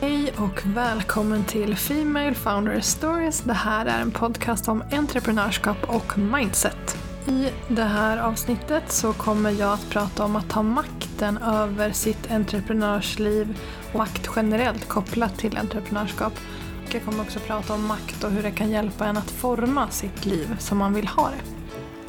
[0.00, 3.40] Hej och välkommen till Female Founder Stories.
[3.40, 6.98] Det här är en podcast om entreprenörskap och mindset.
[7.28, 12.30] I det här avsnittet så kommer jag att prata om att ta makten över sitt
[12.30, 13.58] entreprenörsliv
[13.92, 16.32] och makt generellt kopplat till entreprenörskap.
[16.92, 20.26] Jag kommer också prata om makt och hur det kan hjälpa en att forma sitt
[20.26, 21.42] liv som man vill ha det.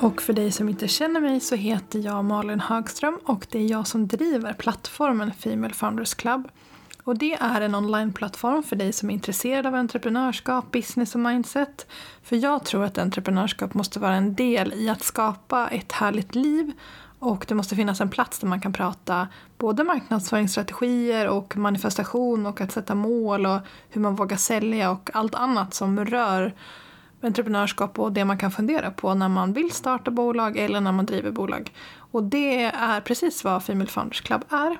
[0.06, 3.68] Och för dig som inte känner mig så heter jag Malin Högström och det är
[3.68, 6.48] jag som driver plattformen Female Founders Club.
[7.10, 11.88] Och det är en onlineplattform för dig som är intresserad av entreprenörskap, business och mindset.
[12.24, 16.72] För jag tror att entreprenörskap måste vara en del i att skapa ett härligt liv
[17.20, 19.28] och det måste finnas en plats där man kan prata
[19.58, 25.36] både marknadsföringsstrategier och manifestation och att sätta mål och hur man vågar sälja och allt
[25.36, 26.54] annat som rör
[27.22, 31.06] entreprenörskap och det man kan fundera på när man vill starta bolag eller när man
[31.06, 31.74] driver bolag.
[32.12, 34.78] Och det är precis vad Female Founders Club är.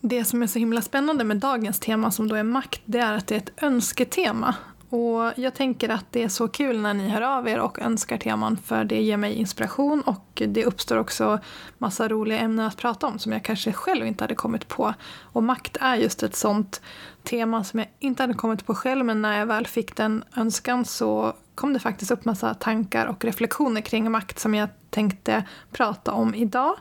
[0.00, 3.12] Det som är så himla spännande med dagens tema som då är makt, det är
[3.12, 4.54] att det är ett önsketema.
[4.88, 8.18] Och jag tänker att det är så kul när ni hör av er och önskar
[8.18, 11.38] teman för det ger mig inspiration och det uppstår också
[11.78, 14.94] massa roliga ämnen att prata om som jag kanske själv inte hade kommit på.
[15.22, 16.80] Och makt är just ett sånt
[17.22, 20.84] tema som jag inte hade kommit på själv men när jag väl fick den önskan
[20.84, 26.12] så kom det faktiskt upp massa tankar och reflektioner kring makt som jag tänkte prata
[26.12, 26.76] om idag.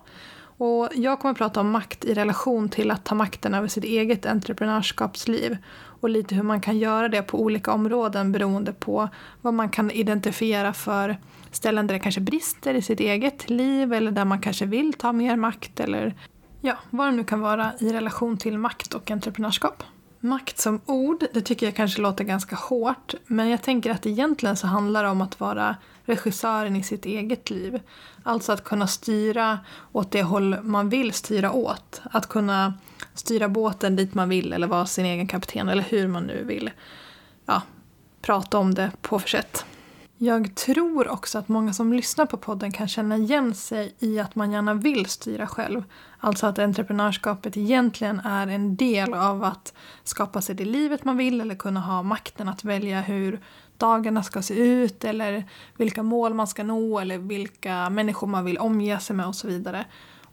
[0.58, 3.84] Och jag kommer att prata om makt i relation till att ta makten över sitt
[3.84, 5.58] eget entreprenörskapsliv
[6.02, 9.10] och lite hur man kan göra det på olika områden beroende på
[9.42, 11.18] vad man kan identifiera för
[11.52, 15.12] ställen där det kanske brister i sitt eget liv eller där man kanske vill ta
[15.12, 16.16] mer makt eller
[16.62, 19.84] ja, vad det nu kan vara i relation till makt och entreprenörskap.
[20.20, 23.14] Makt som ord, det tycker jag kanske låter ganska hårt.
[23.28, 27.50] Men jag tänker att egentligen så handlar det om att vara regissören i sitt eget
[27.50, 27.80] liv.
[28.24, 29.60] Alltså att kunna styra
[29.92, 32.02] åt det håll man vill styra åt.
[32.12, 32.74] Att kunna
[33.14, 36.72] styra båten dit man vill eller vara sin egen kapten eller hur man nu vill
[37.46, 37.62] ja,
[38.22, 39.66] prata om det på för sätt.
[40.18, 44.36] Jag tror också att många som lyssnar på podden kan känna igen sig i att
[44.36, 45.84] man gärna vill styra själv.
[46.20, 49.74] Alltså att entreprenörskapet egentligen är en del av att
[50.04, 53.40] skapa sig det livet man vill eller kunna ha makten att välja hur
[53.78, 55.44] dagarna ska se ut eller
[55.78, 59.48] vilka mål man ska nå eller vilka människor man vill omge sig med och så
[59.48, 59.86] vidare.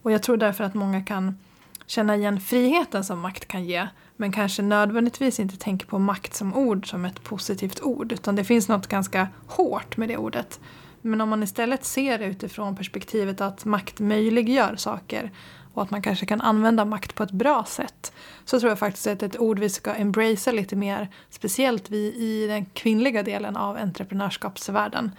[0.02, 1.38] Och jag tror därför att många kan
[1.86, 6.54] känna igen friheten som makt kan ge men kanske nödvändigtvis inte tänker på makt som
[6.54, 10.60] ord som ett positivt ord utan det finns något ganska hårt med det ordet.
[11.00, 15.30] Men om man istället ser det utifrån perspektivet att makt möjliggör saker
[15.74, 18.12] och att man kanske kan använda makt på ett bra sätt
[18.44, 22.46] så tror jag faktiskt att ett ord vi ska embracea lite mer, speciellt vi i
[22.46, 25.10] den kvinnliga delen av entreprenörskapsvärlden.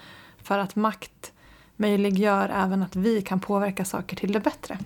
[0.43, 1.31] För att makt
[1.75, 4.77] möjliggör även att vi kan påverka saker till det bättre.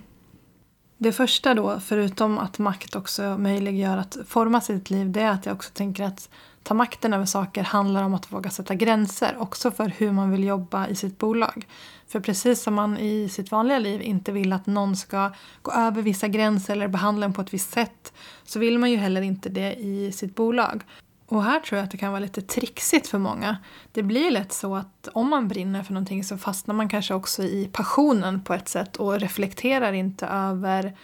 [0.98, 5.46] Det första då, förutom att makt också möjliggör att forma sitt liv, det är att
[5.46, 6.30] jag också tänker att
[6.68, 10.44] ta makten över saker handlar om att våga sätta gränser också för hur man vill
[10.44, 11.66] jobba i sitt bolag.
[12.08, 16.02] För precis som man i sitt vanliga liv inte vill att någon ska gå över
[16.02, 18.12] vissa gränser eller behandla en på ett visst sätt
[18.44, 20.82] så vill man ju heller inte det i sitt bolag.
[21.26, 23.56] Och här tror jag att det kan vara lite trixigt för många.
[23.92, 27.42] Det blir lätt så att om man brinner för någonting så fastnar man kanske också
[27.42, 30.96] i passionen på ett sätt och reflekterar inte över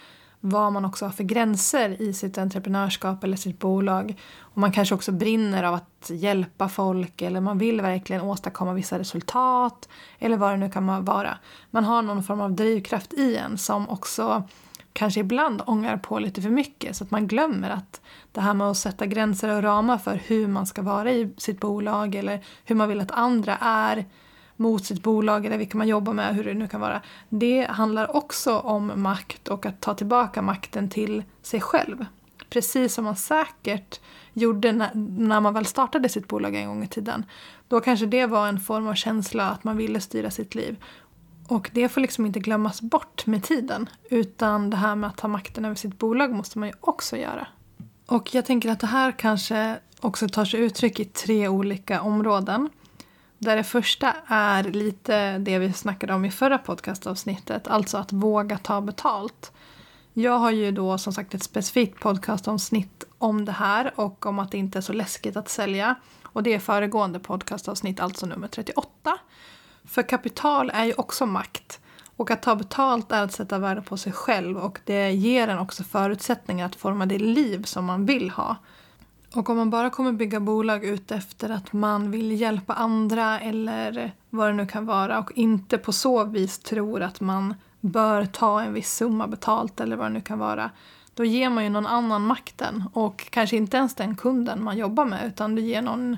[0.46, 4.20] vad man också har för gränser i sitt entreprenörskap eller sitt bolag.
[4.38, 8.98] Och man kanske också brinner av att hjälpa folk eller man vill verkligen åstadkomma vissa
[8.98, 9.88] resultat
[10.18, 11.38] eller vad det nu kan vara.
[11.70, 14.48] Man har någon form av drivkraft i en som också
[14.92, 18.00] kanske ibland ångar på lite för mycket så att man glömmer att
[18.32, 21.60] det här med att sätta gränser och ramar för hur man ska vara i sitt
[21.60, 24.04] bolag eller hur man vill att andra är
[24.64, 27.00] mot sitt bolag eller vilka man jobbar med, hur det nu kan vara.
[27.28, 32.06] Det handlar också om makt och att ta tillbaka makten till sig själv.
[32.50, 34.00] Precis som man säkert
[34.32, 37.24] gjorde när, man väl startade sitt bolag en gång i tiden.
[37.68, 40.76] Då kanske det var en form av känsla att man ville styra sitt liv.
[41.48, 43.88] Och det får liksom inte glömmas bort med tiden.
[44.10, 47.46] Utan det här med att ta makten över sitt bolag måste man ju också göra.
[48.06, 52.68] Och jag tänker att det här kanske också tar sig uttryck i tre olika områden.
[53.44, 58.58] Där det första är lite det vi snackade om i förra podcastavsnittet, alltså att våga
[58.58, 59.52] ta betalt.
[60.12, 64.50] Jag har ju då som sagt ett specifikt podcastavsnitt om det här och om att
[64.50, 65.94] det inte är så läskigt att sälja.
[66.24, 69.18] Och det är föregående podcastavsnitt, alltså nummer 38.
[69.84, 71.80] För kapital är ju också makt.
[72.16, 75.58] Och att ta betalt är att sätta värde på sig själv och det ger en
[75.58, 78.56] också förutsättningar att forma det liv som man vill ha.
[79.36, 84.12] Och om man bara kommer bygga bolag ut efter att man vill hjälpa andra eller
[84.30, 88.62] vad det nu kan vara och inte på så vis tror att man bör ta
[88.62, 90.70] en viss summa betalt eller vad det nu kan vara.
[91.14, 95.04] Då ger man ju någon annan makten och kanske inte ens den kunden man jobbar
[95.04, 96.16] med utan du ger någon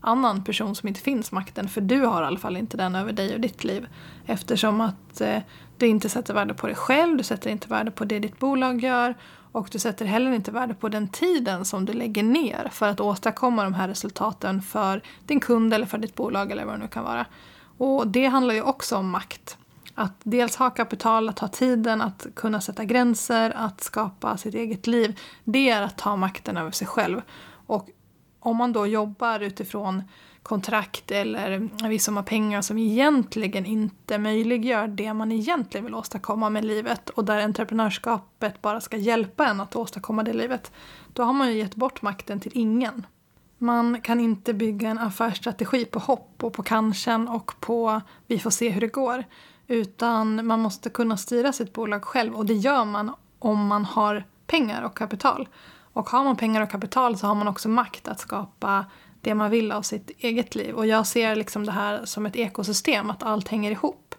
[0.00, 3.12] annan person som inte finns makten för du har i alla fall inte den över
[3.12, 3.86] dig och ditt liv.
[4.26, 5.38] Eftersom att eh,
[5.76, 8.82] du inte sätter värde på dig själv, du sätter inte värde på det ditt bolag
[8.82, 9.14] gör
[9.56, 13.00] och du sätter heller inte värde på den tiden som du lägger ner för att
[13.00, 16.88] åstadkomma de här resultaten för din kund eller för ditt bolag eller vad det nu
[16.88, 17.26] kan vara.
[17.78, 19.58] Och det handlar ju också om makt.
[19.94, 24.86] Att dels ha kapital, att ha tiden, att kunna sätta gränser, att skapa sitt eget
[24.86, 25.20] liv.
[25.44, 27.22] Det är att ta makten över sig själv.
[27.66, 27.88] Och
[28.40, 30.02] om man då jobbar utifrån
[30.46, 36.50] kontrakt eller en viss summa pengar som egentligen inte möjliggör det man egentligen vill åstadkomma
[36.50, 40.72] med livet och där entreprenörskapet bara ska hjälpa en att åstadkomma det livet,
[41.12, 43.06] då har man ju gett bort makten till ingen.
[43.58, 48.50] Man kan inte bygga en affärsstrategi på hopp och på kanschen och på vi får
[48.50, 49.24] se hur det går.
[49.66, 54.24] Utan man måste kunna styra sitt bolag själv och det gör man om man har
[54.46, 55.48] pengar och kapital.
[55.92, 58.84] Och har man pengar och kapital så har man också makt att skapa
[59.26, 60.74] det man vill av sitt eget liv.
[60.74, 64.14] Och jag ser liksom det här som ett ekosystem, att allt hänger ihop.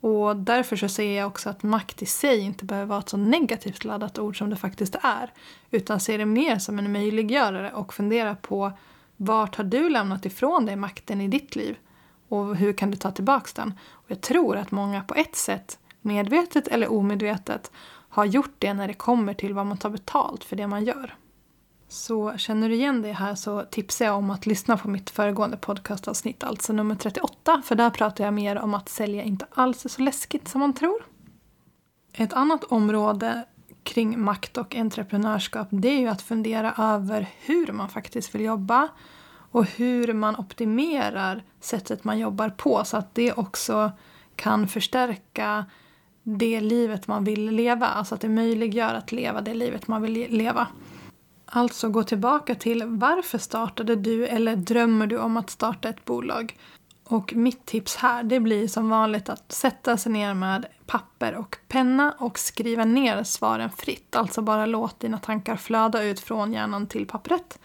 [0.00, 3.16] Och därför så ser jag också att makt i sig inte behöver vara ett så
[3.16, 5.32] negativt laddat ord som det faktiskt är.
[5.70, 8.72] Utan ser det mer som en möjliggörare och fundera på
[9.16, 11.76] vart har du lämnat ifrån dig makten i ditt liv?
[12.28, 13.74] Och hur kan du ta tillbaka den?
[13.90, 17.70] Och jag tror att många på ett sätt, medvetet eller omedvetet,
[18.08, 21.14] har gjort det när det kommer till vad man tar betalt för det man gör.
[21.92, 25.56] Så känner du igen det här så tipsar jag om att lyssna på mitt föregående
[25.56, 29.88] podcastavsnitt, alltså nummer 38, för där pratar jag mer om att sälja inte alls är
[29.88, 31.06] så läskigt som man tror.
[32.12, 33.44] Ett annat område
[33.82, 38.88] kring makt och entreprenörskap det är ju att fundera över hur man faktiskt vill jobba
[39.50, 43.92] och hur man optimerar sättet man jobbar på så att det också
[44.36, 45.64] kan förstärka
[46.22, 50.36] det livet man vill leva, alltså att det möjliggör att leva det livet man vill
[50.36, 50.66] leva.
[51.52, 56.58] Alltså gå tillbaka till varför startade du eller drömmer du om att starta ett bolag?
[57.04, 61.56] Och mitt tips här det blir som vanligt att sätta sig ner med papper och
[61.68, 64.16] penna och skriva ner svaren fritt.
[64.16, 67.58] Alltså bara låt dina tankar flöda ut från hjärnan till pappret.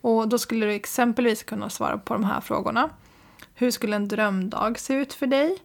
[0.00, 2.90] Och då skulle du exempelvis kunna svara på de här frågorna.
[3.54, 5.58] Hur skulle en drömdag se ut för dig?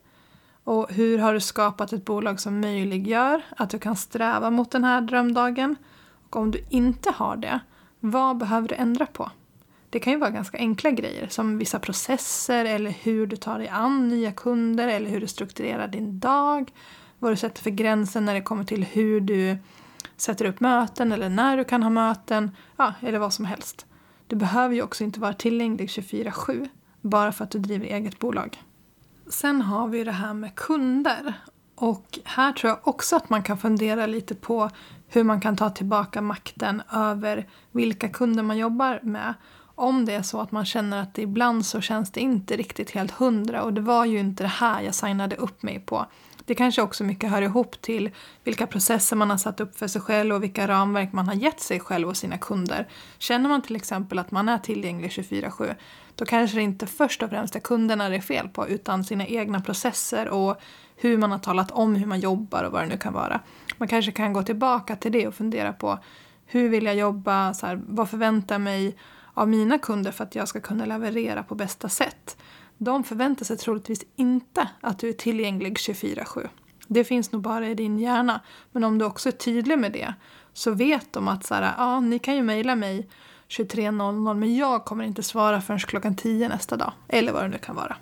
[0.63, 4.83] Och hur har du skapat ett bolag som möjliggör att du kan sträva mot den
[4.83, 5.75] här drömdagen?
[6.31, 7.59] Och om du inte har det,
[7.99, 9.31] vad behöver du ändra på?
[9.89, 13.67] Det kan ju vara ganska enkla grejer som vissa processer eller hur du tar dig
[13.67, 16.71] an nya kunder eller hur du strukturerar din dag.
[17.19, 19.57] Vad du sätter för gränser när det kommer till hur du
[20.17, 22.51] sätter upp möten eller när du kan ha möten.
[22.77, 23.85] Ja, eller vad som helst.
[24.27, 26.69] Du behöver ju också inte vara tillgänglig 24-7
[27.01, 28.63] bara för att du driver eget bolag.
[29.27, 31.33] Sen har vi det här med kunder.
[31.81, 34.69] Och här tror jag också att man kan fundera lite på
[35.07, 39.33] hur man kan ta tillbaka makten över vilka kunder man jobbar med.
[39.75, 43.11] Om det är så att man känner att ibland så känns det inte riktigt helt
[43.11, 46.05] hundra och det var ju inte det här jag signade upp mig på.
[46.45, 48.09] Det kanske också mycket hör ihop till
[48.43, 51.59] vilka processer man har satt upp för sig själv och vilka ramverk man har gett
[51.59, 52.87] sig själv och sina kunder.
[53.17, 55.75] Känner man till exempel att man är tillgänglig 24-7
[56.15, 59.25] då kanske det inte först och främst är kunderna det är fel på utan sina
[59.25, 60.61] egna processer och
[61.01, 63.39] hur man har talat om hur man jobbar och vad det nu kan vara.
[63.77, 65.99] Man kanske kan gå tillbaka till det och fundera på
[66.45, 68.97] hur vill jag jobba, så här, vad förväntar jag mig
[69.33, 72.37] av mina kunder för att jag ska kunna leverera på bästa sätt.
[72.77, 76.47] De förväntar sig troligtvis inte att du är tillgänglig 24-7.
[76.87, 78.41] Det finns nog bara i din hjärna.
[78.71, 80.13] Men om du också är tydlig med det
[80.53, 83.09] så vet de att så här, ja, ni kan ju mejla mig
[83.49, 86.93] 23.00 men jag kommer inte svara förrän klockan 10 nästa dag.
[87.07, 87.95] Eller vad det nu kan vara.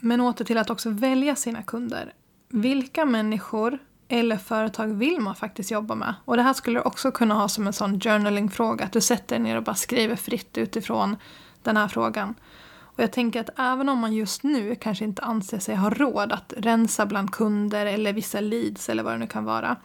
[0.00, 2.12] Men åter till att också välja sina kunder.
[2.48, 3.78] Vilka människor
[4.08, 6.14] eller företag vill man faktiskt jobba med?
[6.24, 9.36] Och det här skulle du också kunna ha som en sån journalingfråga Att du sätter
[9.36, 11.16] dig ner och bara skriver fritt utifrån
[11.62, 12.34] den här frågan.
[12.80, 16.32] Och jag tänker att även om man just nu kanske inte anser sig ha råd
[16.32, 19.76] att rensa bland kunder eller vissa leads eller vad det nu kan vara.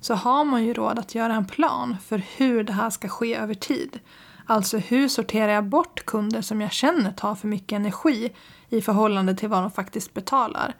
[0.00, 3.36] Så har man ju råd att göra en plan för hur det här ska ske
[3.36, 3.98] över tid.
[4.46, 8.32] Alltså hur sorterar jag bort kunder som jag känner tar för mycket energi
[8.68, 10.74] i förhållande till vad de faktiskt betalar?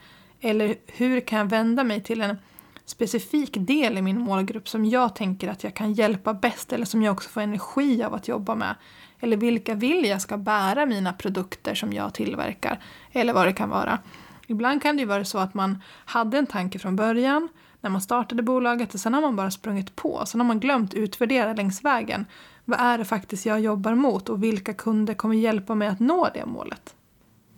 [0.46, 2.36] Eller hur kan jag vända mig till en
[2.84, 7.02] specifik del i min målgrupp som jag tänker att jag kan hjälpa bäst eller som
[7.02, 8.74] jag också får energi av att jobba med?
[9.20, 12.80] Eller vilka vill jag ska bära mina produkter som jag tillverkar?
[13.12, 13.98] Eller vad det kan vara.
[14.46, 17.48] Ibland kan det ju vara så att man hade en tanke från början
[17.80, 20.22] när man startade bolaget och sen har man bara sprungit på.
[20.26, 22.26] Sen har man glömt utvärdera längs vägen.
[22.64, 26.28] Vad är det faktiskt jag jobbar mot och vilka kunder kommer hjälpa mig att nå
[26.34, 26.94] det målet?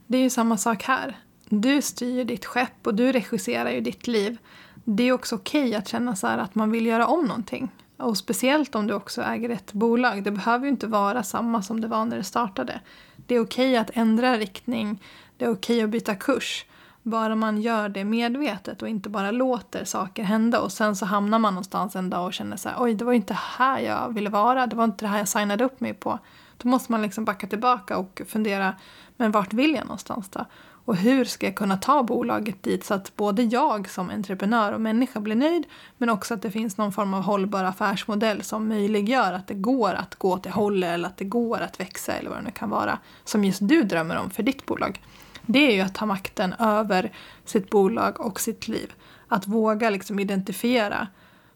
[0.07, 1.17] Det är ju samma sak här.
[1.51, 4.39] Du styr ditt skepp och du regisserar ju ditt liv.
[4.85, 7.71] det är också okej okay att känna så att man vill göra om någonting.
[7.97, 10.23] Och speciellt om du också äger ett bolag.
[10.23, 12.81] Det behöver ju inte vara samma som det var när det startade.
[13.17, 15.03] Det är okej okay att ändra riktning.
[15.37, 16.65] Det är okej okay att byta kurs.
[17.03, 21.39] Bara man gör det medvetet och inte bara låter saker hända och sen så hamnar
[21.39, 24.31] man någonstans en dag och känner så här, oj det var inte här jag ville
[24.31, 26.19] vara, det var inte det här jag signade upp mig på.
[26.57, 28.75] Då måste man liksom backa tillbaka och fundera,
[29.17, 30.45] men vart vill jag någonstans då?
[30.89, 34.81] Och hur ska jag kunna ta bolaget dit så att både jag som entreprenör och
[34.81, 35.67] människa blir nöjd
[35.99, 39.95] men också att det finns någon form av hållbar affärsmodell som möjliggör att det går
[39.95, 42.71] att gå till håll eller att det går att växa eller vad det nu kan
[42.71, 45.01] vara som just du drömmer om för ditt bolag.
[45.47, 47.13] Det är ju att ta makten över
[47.45, 48.93] sitt bolag och sitt liv.
[49.29, 51.09] Att våga liksom identifiera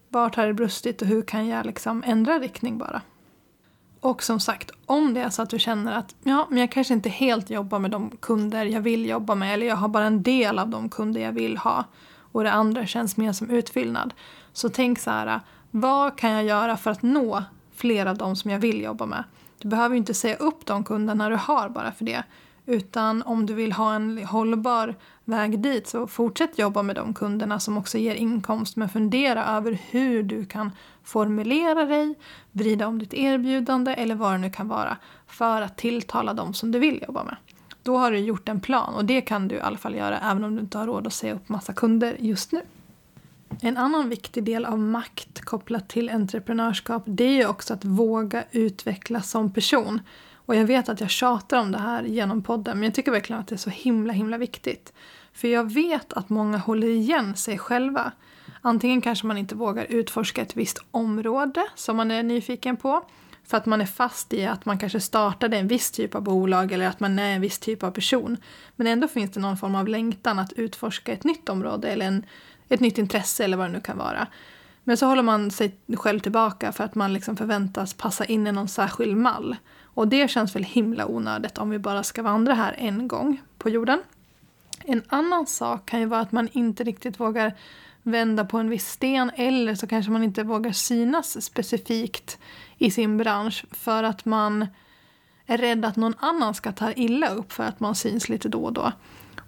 [0.09, 3.01] vart har det brustit och hur kan jag liksom ändra riktning bara.
[4.03, 6.93] Och som sagt, om det är så att du känner att ja, men jag kanske
[6.93, 10.23] inte helt jobbar med de kunder jag vill jobba med eller jag har bara en
[10.23, 11.83] del av de kunder jag vill ha
[12.15, 14.13] och det andra känns mer som utfyllnad.
[14.53, 15.39] Så tänk så här,
[15.71, 17.43] vad kan jag göra för att nå
[17.75, 19.23] fler av de som jag vill jobba med?
[19.57, 22.23] Du behöver ju inte säga upp de kunderna du har bara för det.
[22.65, 27.59] Utan om du vill ha en hållbar väg dit så fortsätt jobba med de kunderna
[27.59, 30.71] som också ger inkomst men fundera över hur du kan
[31.03, 32.15] formulera dig,
[32.51, 36.71] vrida om ditt erbjudande eller vad det nu kan vara för att tilltala dem som
[36.71, 37.35] du vill jobba med.
[37.83, 40.43] Då har du gjort en plan och det kan du i alla fall göra även
[40.43, 42.61] om du inte har råd att säga upp massa kunder just nu.
[43.61, 48.43] En annan viktig del av makt kopplat till entreprenörskap det är ju också att våga
[48.51, 50.01] utvecklas som person.
[50.45, 53.39] Och jag vet att jag tjatar om det här genom podden men jag tycker verkligen
[53.39, 54.93] att det är så himla himla viktigt.
[55.33, 58.11] För jag vet att många håller igen sig själva.
[58.61, 63.05] Antingen kanske man inte vågar utforska ett visst område som man är nyfiken på
[63.45, 66.71] för att man är fast i att man kanske startade en viss typ av bolag
[66.71, 68.37] eller att man är en viss typ av person.
[68.75, 72.25] Men ändå finns det någon form av längtan att utforska ett nytt område eller en,
[72.69, 74.27] ett nytt intresse eller vad det nu kan vara.
[74.83, 78.51] Men så håller man sig själv tillbaka för att man liksom förväntas passa in i
[78.51, 79.55] någon särskild mall.
[79.93, 83.69] Och det känns väl himla onödigt om vi bara ska vandra här en gång på
[83.69, 84.01] jorden.
[84.85, 87.53] En annan sak kan ju vara att man inte riktigt vågar
[88.03, 92.37] vända på en viss sten eller så kanske man inte vågar synas specifikt
[92.77, 94.67] i sin bransch för att man
[95.45, 98.63] är rädd att någon annan ska ta illa upp för att man syns lite då
[98.63, 98.91] och då.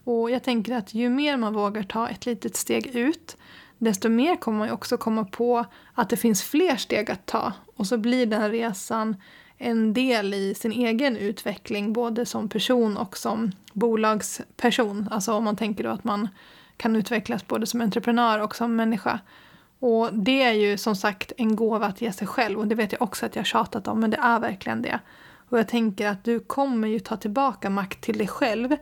[0.04, 3.38] Och jag tänker att ju mer man vågar ta ett litet steg ut
[3.78, 7.54] desto mer kommer man ju också komma på att det finns fler steg att ta
[7.76, 9.16] och så blir den resan
[9.58, 15.08] en del i sin egen utveckling både som person och som bolagsperson.
[15.12, 16.30] Alltså om man tänker då att man
[16.78, 19.20] kan utvecklas både som entreprenör och som människa.
[19.80, 22.92] Och det är ju som sagt en gåva att ge sig själv och det vet
[22.92, 25.00] jag också att jag tjatat om men det är verkligen det.
[25.50, 28.76] Och jag tänker att du kommer ju ta tillbaka makt till dig själv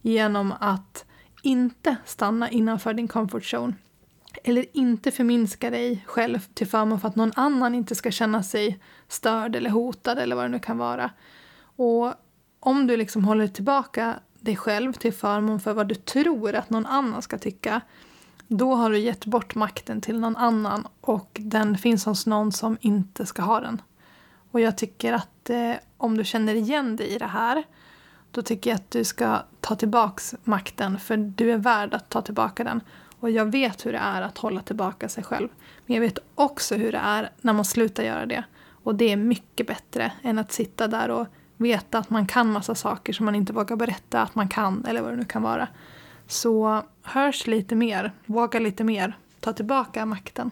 [0.00, 1.04] genom att
[1.42, 3.74] inte stanna innanför din comfort zone.
[4.44, 8.78] Eller inte förminska dig själv till förmån för att någon annan inte ska känna sig
[9.08, 11.10] störd eller hotad eller vad det nu kan vara.
[11.60, 12.14] Och
[12.60, 16.86] om du liksom håller tillbaka dig själv till förmån för vad du tror att någon
[16.86, 17.80] annan ska tycka
[18.48, 22.78] då har du gett bort makten till någon annan och den finns hos någon som
[22.80, 23.82] inte ska ha den.
[24.50, 27.64] Och jag tycker att eh, om du känner igen dig i det här
[28.30, 32.22] då tycker jag att du ska ta tillbaks makten för du är värd att ta
[32.22, 32.80] tillbaka den.
[33.20, 35.48] Och jag vet hur det är att hålla tillbaka sig själv.
[35.86, 38.44] Men jag vet också hur det är när man slutar göra det.
[38.82, 42.74] Och det är mycket bättre än att sitta där och veta att man kan massa
[42.74, 45.68] saker som man inte vågar berätta att man kan eller vad det nu kan vara.
[46.26, 50.50] Så hörs lite mer, våga lite mer, ta tillbaka makten.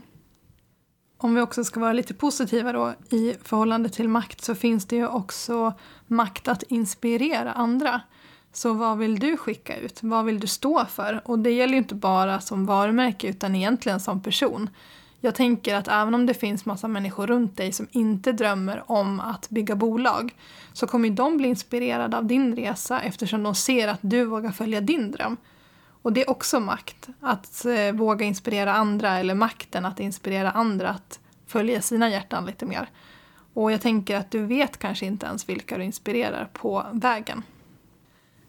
[1.19, 4.97] Om vi också ska vara lite positiva då i förhållande till makt så finns det
[4.97, 5.75] ju också
[6.07, 8.01] makt att inspirera andra.
[8.57, 10.03] Så vad vill du skicka ut?
[10.03, 11.23] Vad vill du stå för?
[11.25, 14.71] Och det gäller ju inte bara som varumärke utan egentligen som person.
[15.21, 19.21] Jag tänker att även om det finns massa människor runt dig som inte drömmer om
[19.21, 20.35] att bygga bolag
[20.73, 24.81] så kommer de bli inspirerade av din resa eftersom de ser att du vågar följa
[24.81, 25.37] din dröm.
[26.03, 30.89] Och det är också makt, att eh, våga inspirera andra eller makten att inspirera andra
[30.89, 32.89] att följa sina hjärtan lite mer.
[33.55, 37.43] Och jag tänker att du vet kanske inte ens vilka du inspirerar på vägen.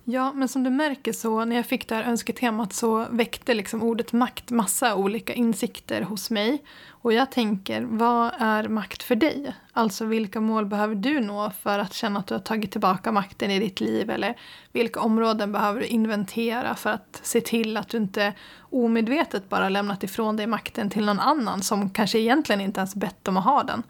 [0.10, 3.84] Ja, men som du märker så när jag fick det här önsketemat så väckte liksom
[3.84, 6.64] ordet makt massa olika insikter hos mig.
[6.90, 9.56] Och jag tänker, vad är makt för dig?
[9.74, 13.52] Alltså vilka mål behöver du nå för att känna att du har tagit tillbaka makten
[13.52, 14.10] i ditt liv?
[14.10, 14.38] Eller
[14.72, 20.04] vilka områden behöver du inventera för att se till att du inte omedvetet bara lämnat
[20.04, 23.64] ifrån dig makten till någon annan som kanske egentligen inte ens bett om att ha
[23.64, 23.84] den?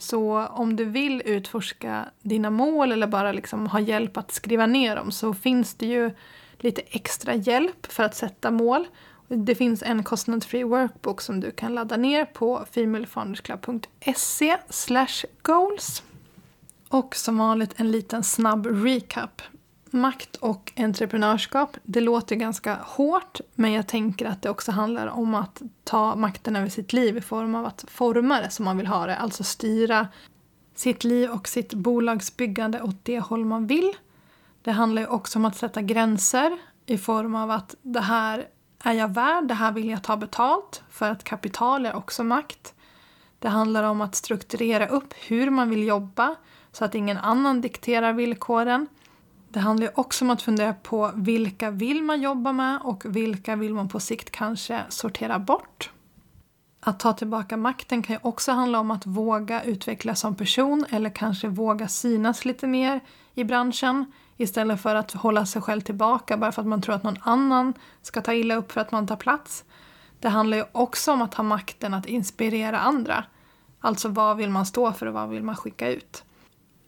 [0.00, 4.96] Så om du vill utforska dina mål eller bara liksom ha hjälp att skriva ner
[4.96, 6.10] dem så finns det ju
[6.58, 8.86] lite extra hjälp för att sätta mål.
[9.28, 14.56] Det finns en kostnadsfri workbook som du kan ladda ner på femalefoundersclub.se
[15.42, 16.02] goals.
[16.88, 19.42] Och som vanligt en liten snabb recap.
[19.90, 25.34] Makt och entreprenörskap, det låter ganska hårt men jag tänker att det också handlar om
[25.34, 28.86] att ta makten över sitt liv i form av att forma det som man vill
[28.86, 30.08] ha det, alltså styra
[30.74, 33.92] sitt liv och sitt bolagsbyggande åt det håll man vill.
[34.62, 38.48] Det handlar ju också om att sätta gränser i form av att det här
[38.84, 42.74] är jag värd, det här vill jag ta betalt för att kapital är också makt.
[43.38, 46.36] Det handlar om att strukturera upp hur man vill jobba
[46.72, 48.86] så att ingen annan dikterar villkoren.
[49.52, 53.74] Det handlar också om att fundera på vilka vill man jobba med och vilka vill
[53.74, 55.90] man på sikt kanske sortera bort.
[56.80, 61.10] Att ta tillbaka makten kan ju också handla om att våga utvecklas som person eller
[61.10, 63.00] kanske våga synas lite mer
[63.34, 67.02] i branschen istället för att hålla sig själv tillbaka bara för att man tror att
[67.02, 69.64] någon annan ska ta illa upp för att man tar plats.
[70.20, 73.24] Det handlar ju också om att ha makten att inspirera andra.
[73.80, 76.24] Alltså vad vill man stå för och vad vill man skicka ut?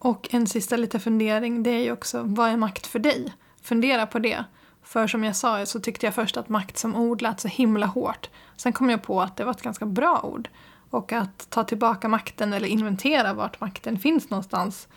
[0.04, 3.32] Och en sista liten fundering det är ju också vad är makt för dig?
[3.62, 4.44] Fundera på det.
[4.82, 7.86] För som jag sa så tyckte jag först att makt som ord lät så himla
[7.86, 8.30] hårt.
[8.56, 10.48] Sen kom jag på att det var ett ganska bra ord.
[10.90, 14.88] Och att ta tillbaka makten eller inventera vart makten finns någonstans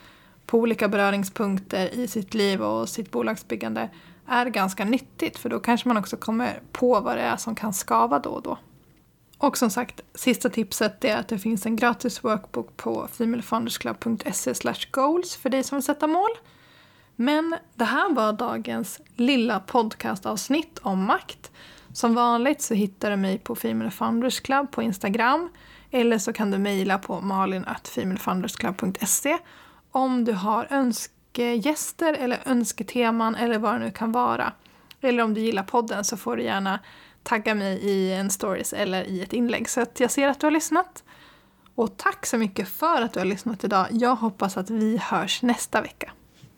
[0.46, 3.90] på olika beröringspunkter i sitt liv och sitt bolagsbyggande
[4.26, 7.72] är ganska nyttigt för då kanske man också kommer på vad det är som kan
[7.72, 8.58] skava då och då.
[9.38, 14.52] Och som sagt, sista tipset är att det finns en gratis workbook på femalefoundersclub.se
[14.90, 16.30] goals för dig som vill sätta mål.
[17.16, 21.50] Men det här var dagens lilla podcastavsnitt om makt.
[21.92, 25.48] Som vanligt så hittar du mig på Female Founders Club på Instagram
[25.90, 29.38] eller så kan du mejla på malin.femalefoundersclub.se
[29.90, 34.52] om du har önskegäster eller önsketeman eller vad det nu kan vara.
[35.00, 36.80] Eller om du gillar podden så får du gärna
[37.26, 40.46] tagga mig i en stories eller i ett inlägg så att jag ser att du
[40.46, 41.04] har lyssnat.
[41.74, 43.86] Och tack så mycket för att du har lyssnat idag.
[43.90, 46.12] Jag hoppas att vi hörs nästa vecka.